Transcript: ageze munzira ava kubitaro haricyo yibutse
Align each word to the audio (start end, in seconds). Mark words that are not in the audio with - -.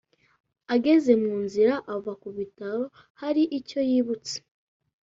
ageze 0.75 1.11
munzira 1.23 1.73
ava 1.95 2.13
kubitaro 2.21 2.83
haricyo 3.19 3.79
yibutse 3.89 4.35